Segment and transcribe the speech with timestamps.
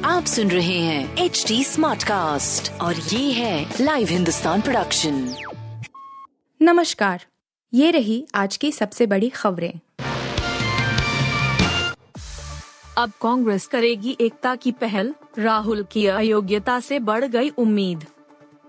[0.04, 5.34] आप सुन रहे हैं एच डी स्मार्ट कास्ट और ये है लाइव हिंदुस्तान प्रोडक्शन
[6.62, 7.24] नमस्कार
[7.74, 9.72] ये रही आज की सबसे बड़ी खबरें।
[12.98, 18.04] अब कांग्रेस करेगी एकता की पहल राहुल की अयोग्यता से बढ़ गई उम्मीद।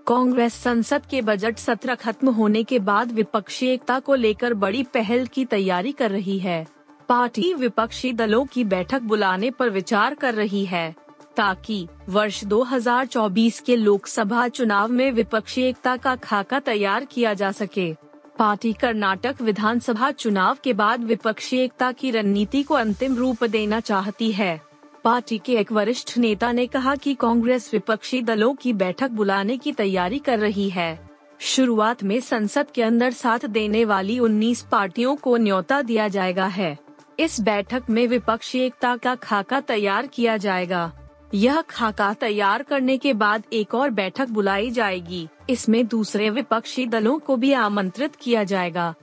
[0.06, 5.26] कांग्रेस संसद के बजट सत्र खत्म होने के बाद विपक्षी एकता को लेकर बड़ी पहल
[5.26, 10.64] की तैयारी कर रही है। पार्टी विपक्षी दलों की बैठक बुलाने पर विचार कर रही
[10.64, 10.94] है,
[11.36, 17.92] ताकि वर्ष 2024 के लोकसभा चुनाव में विपक्षी एकता का खाका तैयार किया जा सके।
[18.38, 24.32] पार्टी कर्नाटक विधानसभा चुनाव के बाद विपक्षी एकता की रणनीति को अंतिम रूप देना चाहती
[24.32, 24.60] है।
[25.04, 29.72] पार्टी के एक वरिष्ठ नेता ने कहा कि कांग्रेस विपक्षी दलों की बैठक बुलाने की
[29.72, 35.36] तैयारी कर रही है। शुरुआत में संसद के अंदर साथ देने वाली 19 पार्टियों को
[35.36, 36.78] न्योता दिया जाएगा है।
[37.22, 40.92] इस बैठक में विपक्षी एकता का खाका तैयार किया जाएगा।
[41.34, 47.18] यह खाका तैयार करने के बाद एक और बैठक बुलाई जाएगी। इसमें दूसरे विपक्षी दलों
[47.18, 48.94] को भी आमंत्रित किया जाएगा।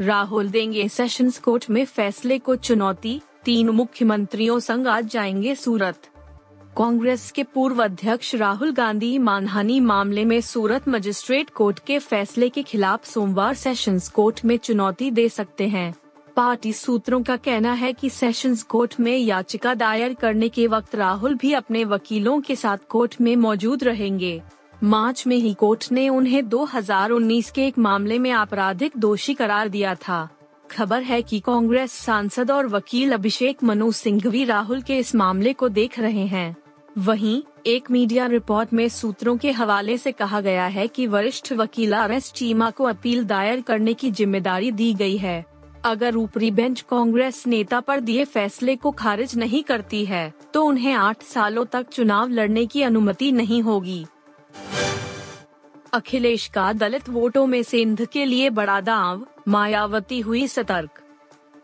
[0.00, 6.02] राहुल देंगे सेशंस कोर्ट में फैसले को चुनौती। तीन मुख्यमंत्रियों संग आज जाएँगे सूरत।
[6.78, 12.62] कांग्रेस के पूर्व अध्यक्ष राहुल गांधी मानहानि मामले में सूरत मजिस्ट्रेट कोर्ट के फैसले के
[12.62, 15.94] खिलाफ सोमवार सेशंस कोर्ट में चुनौती दे सकते हैं।
[16.36, 21.34] पार्टी सूत्रों का कहना है कि सेशंस कोर्ट में याचिका दायर करने के वक्त राहुल
[21.34, 24.42] भी अपने वकीलों के साथ कोर्ट में मौजूद रहेंगे।
[24.84, 29.94] मार्च में ही कोर्ट ने उन्हें 2019 के एक मामले में आपराधिक दोषी करार दिया
[29.94, 30.28] था।
[30.70, 35.68] खबर है कि कांग्रेस सांसद और वकील अभिषेक मनु सिंघवी राहुल के इस मामले को
[35.68, 36.56] देख रहे हैं।
[36.98, 41.94] वहीं, एक मीडिया रिपोर्ट में सूत्रों के हवाले से कहा गया है कि वरिष्ठ वकील
[41.94, 45.51] आर एस चीमा को अपील दायर करने की ज़िम्मेदारी दी गई है।
[45.84, 50.92] अगर ऊपरी बेंच कांग्रेस नेता पर दिए फैसले को खारिज नहीं करती है तो उन्हें
[50.92, 54.04] आठ सालों तक चुनाव लड़ने की अनुमति नहीं होगी।
[55.92, 61.00] अखिलेश का दलित वोटों में सिंध के लिए बड़ा दाव, मायावती हुई सतर्क।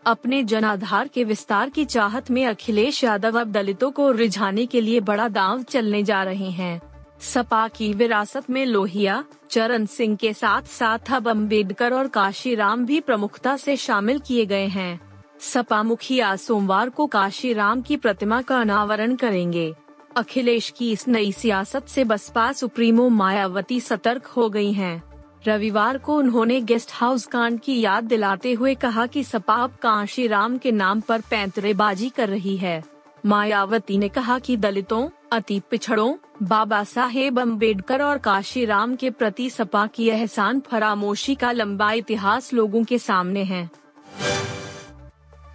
[0.05, 4.99] अपने जनाधार के विस्तार की चाहत में अखिलेश यादव अब दलितों को रिझाने के लिए
[4.99, 6.88] बड़ा दाव चलने जा रहे हैं।
[7.21, 12.99] सपा की विरासत में लोहिया, चरण सिंह के साथ साथ अब अंबेडकर और काशीराम भी
[12.99, 14.99] प्रमुखता से शामिल किए गए हैं।
[15.39, 19.75] सपा मुखिया सोमवार को काशीराम की प्रतिमा का अनावरण करेंगे।
[20.17, 25.03] अखिलेश की इस नई सियासत से बसपा सुप्रीमो मायावती सतर्क हो गई हैं।
[25.47, 30.57] रविवार को उन्होंने गेस्ट हाउस कांड की याद दिलाते हुए कहा कि सपा अब काशीराम
[30.57, 32.83] के नाम पर पैंतरेबाजी कर रही है।
[33.25, 36.13] मायावती ने कहा कि दलितों अति पिछड़ों,
[36.43, 42.83] बाबा साहेब अंबेडकर और काशीराम के प्रति सपा की एहसान फरामोशी का लंबा इतिहास लोगों
[42.83, 43.69] के सामने है।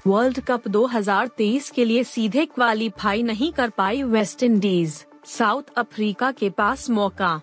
[0.06, 6.50] वर्ल्ड कप 2023 के लिए सीधे क्वालीफाई नहीं कर पाई वेस्ट इंडीज, साउथ अफ्रीका के
[6.50, 7.40] पास मौका।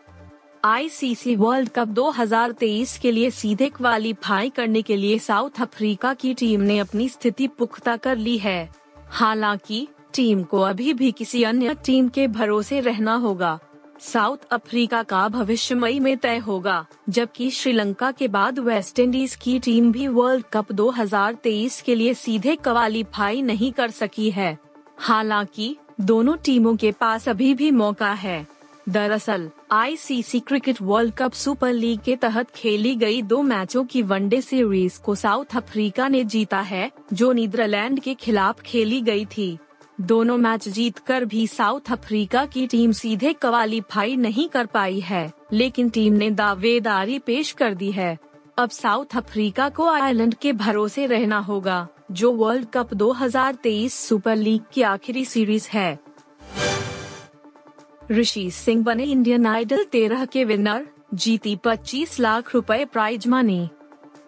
[0.65, 6.61] आईसीसी वर्ल्ड कप 2023 के लिए सीधे क्वालीफाई करने के लिए साउथ अफ्रीका की टीम
[6.61, 8.69] ने अपनी स्थिति पुख्ता कर ली है।
[9.09, 13.59] हालाँकि टीम को अभी भी किसी अन्य टीम के भरोसे रहना होगा।
[13.99, 19.59] साउथ अफ्रीका का भविष्य मई में तय होगा, जबकि श्रीलंका के बाद वेस्ट इंडीज की
[19.59, 24.59] टीम भी वर्ल्ड कप 2023 के लिए सीधे क्वालीफाई नहीं कर सकी है।
[24.97, 28.47] हालाँकि, दोनों टीमों के पास अभी भी मौका है।
[28.89, 34.41] दरअसल, ICC cricket world cup super league के तहत खेली गई दो मैचों की वनडे
[34.41, 39.57] सीरीज़ को साउथ अफ्रीका ने जीता है, जो नीदरलैंड के खिलाफ खेली गई थी।
[39.99, 45.89] दोनों मैच जीतकर भी साउथ अफ्रीका की टीम सीधे क्वालीफाई नहीं कर पाई है, लेकिन
[45.89, 48.17] टीम ने दावेदारी पेश कर दी है।
[48.57, 54.61] अब साउथ अफ्रीका को आयरलैंड के भरोसे रहना होगा, जो वर्ल्ड कप 2023 सुपर लीग
[54.73, 55.99] की आखिरी सीरीज़ है।
[58.11, 63.69] ऋषि सिंह बने इंडियन आइडल तेरह के विनर, जीती 25 लाख रुपए प्राइज मनी।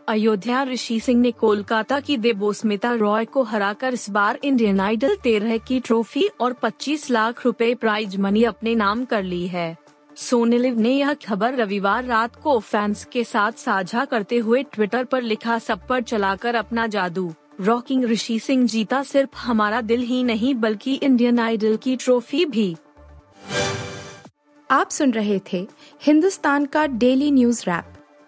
[0.07, 5.57] अयोध्या ऋषि सिंह ने कोलकाता की देबोस्मिता रॉय को हराकर इस बार इंडियन आइडल तेरह
[5.57, 9.77] की ट्रॉफी और 25 लाख रुपए प्राइज मनी अपने नाम कर ली है।
[10.15, 15.21] सोनेलिव ने यह खबर रविवार रात को फैंस के साथ साझा करते हुए ट्विटर पर
[15.21, 20.55] लिखा, सब पर चलाकर अपना जादू। रॉकिंग ऋषि सिंह जीता सिर्फ़ हमारा दिल ही नहीं,
[20.55, 22.75] बल्कि इंडियन आइडल की ट्रॉफी भी।
[24.71, 25.67] आप सुन रहे थे
[26.01, 27.92] हिंदुस्तान का डेली न्यूज़ रैप।